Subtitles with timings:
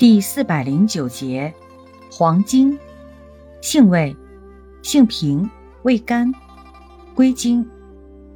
[0.00, 1.52] 第四百零九节，
[2.10, 2.78] 黄精，
[3.60, 4.16] 性味，
[4.80, 5.50] 性平，
[5.82, 6.32] 味甘，
[7.14, 7.68] 归经，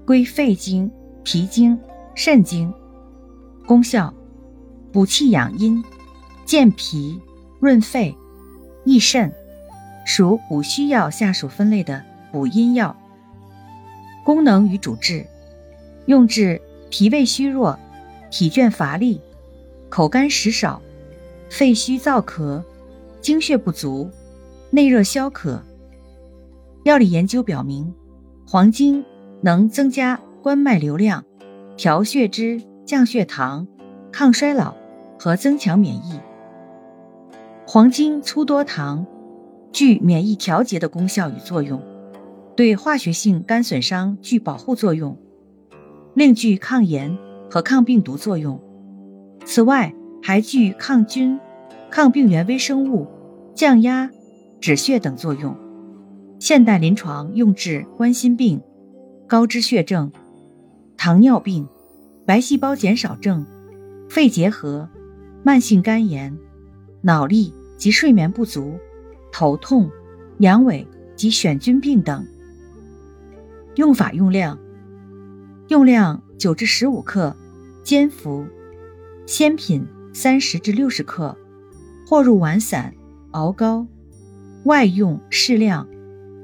[0.04, 0.92] 归肺经、
[1.22, 1.80] 脾经、
[2.14, 2.70] 肾经。
[3.64, 4.12] 功效，
[4.92, 5.82] 补气养阴，
[6.44, 7.18] 健脾，
[7.60, 8.14] 润肺，
[8.84, 9.32] 益肾，
[10.04, 12.94] 属补虚药下属分类的补阴药。
[14.22, 15.26] 功能与主治，
[16.04, 16.60] 用治
[16.90, 17.78] 脾胃虚弱、
[18.30, 19.18] 体倦乏力、
[19.88, 20.82] 口干食少。
[21.54, 22.60] 肺虚燥咳，
[23.20, 24.10] 精血不足，
[24.70, 25.62] 内热消渴。
[26.82, 27.94] 药理研究表明，
[28.44, 29.04] 黄精
[29.40, 31.24] 能增加冠脉流量，
[31.76, 33.68] 调血脂、降血糖，
[34.10, 34.74] 抗衰老
[35.16, 36.18] 和增强免疫。
[37.64, 39.06] 黄精粗多糖，
[39.70, 41.80] 具免疫调节的功效与作用，
[42.56, 45.16] 对化学性肝损伤具保护作用，
[46.14, 47.16] 另具抗炎
[47.48, 48.60] 和抗病毒作用。
[49.44, 49.94] 此外，
[50.26, 51.38] 还具抗菌、
[51.90, 53.06] 抗病原微生物、
[53.54, 54.10] 降压、
[54.58, 55.54] 止血等作用。
[56.40, 58.62] 现代临床用治冠心病、
[59.26, 60.10] 高脂血症、
[60.96, 61.68] 糖尿病、
[62.24, 63.44] 白细胞减少症、
[64.08, 64.88] 肺结核、
[65.42, 66.34] 慢性肝炎、
[67.02, 68.78] 脑力及睡眠不足、
[69.30, 69.90] 头痛、
[70.38, 72.26] 阳痿及癣菌病等。
[73.74, 74.58] 用法用量：
[75.68, 77.36] 用量九至十五克，
[77.82, 78.46] 煎服，
[79.26, 79.86] 鲜品。
[80.14, 81.36] 三十至六十克，
[82.06, 82.94] 或入丸散，
[83.32, 83.84] 熬膏；
[84.64, 85.88] 外用适量，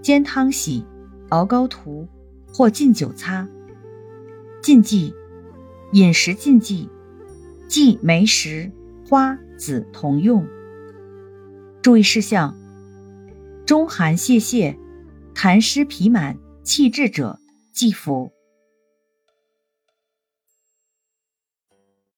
[0.02, 0.84] 煎汤洗，
[1.28, 2.08] 熬膏涂，
[2.52, 3.48] 或浸酒擦。
[4.60, 5.14] 禁忌：
[5.92, 6.88] 饮食禁忌，
[7.68, 8.72] 忌梅实、
[9.08, 10.44] 花子同用。
[11.80, 12.58] 注意事项：
[13.64, 14.76] 中寒泄泻、
[15.32, 17.38] 痰湿皮满、气滞者
[17.72, 18.32] 忌服。